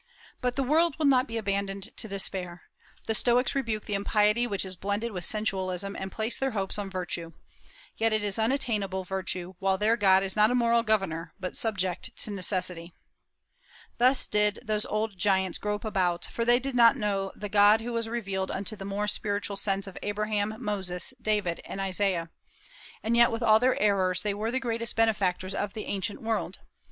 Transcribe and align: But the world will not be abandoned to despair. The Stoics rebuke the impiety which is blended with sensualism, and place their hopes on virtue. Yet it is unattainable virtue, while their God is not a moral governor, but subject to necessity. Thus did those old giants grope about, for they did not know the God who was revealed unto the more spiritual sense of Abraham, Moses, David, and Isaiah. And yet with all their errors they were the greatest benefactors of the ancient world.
But 0.41 0.55
the 0.55 0.63
world 0.63 0.97
will 0.97 1.05
not 1.05 1.27
be 1.27 1.37
abandoned 1.37 1.95
to 1.97 2.07
despair. 2.07 2.63
The 3.05 3.13
Stoics 3.13 3.53
rebuke 3.53 3.85
the 3.85 3.93
impiety 3.93 4.47
which 4.47 4.65
is 4.65 4.75
blended 4.75 5.11
with 5.11 5.25
sensualism, 5.25 5.95
and 5.95 6.11
place 6.11 6.39
their 6.39 6.49
hopes 6.57 6.79
on 6.79 6.89
virtue. 6.89 7.33
Yet 7.97 8.11
it 8.11 8.23
is 8.23 8.39
unattainable 8.39 9.03
virtue, 9.03 9.53
while 9.59 9.77
their 9.77 9.95
God 9.95 10.23
is 10.23 10.35
not 10.35 10.49
a 10.49 10.55
moral 10.55 10.81
governor, 10.81 11.35
but 11.39 11.55
subject 11.55 12.17
to 12.23 12.31
necessity. 12.31 12.95
Thus 13.99 14.25
did 14.25 14.61
those 14.63 14.87
old 14.87 15.19
giants 15.19 15.59
grope 15.59 15.85
about, 15.85 16.25
for 16.25 16.45
they 16.45 16.57
did 16.57 16.73
not 16.73 16.97
know 16.97 17.31
the 17.35 17.47
God 17.47 17.81
who 17.81 17.93
was 17.93 18.09
revealed 18.09 18.49
unto 18.49 18.75
the 18.75 18.83
more 18.85 19.07
spiritual 19.07 19.55
sense 19.55 19.85
of 19.85 19.99
Abraham, 20.01 20.55
Moses, 20.57 21.13
David, 21.21 21.61
and 21.63 21.79
Isaiah. 21.79 22.31
And 23.03 23.15
yet 23.15 23.31
with 23.31 23.43
all 23.43 23.59
their 23.59 23.79
errors 23.79 24.23
they 24.23 24.33
were 24.33 24.49
the 24.49 24.59
greatest 24.59 24.95
benefactors 24.95 25.53
of 25.53 25.73
the 25.75 25.85
ancient 25.85 26.23
world. 26.23 26.57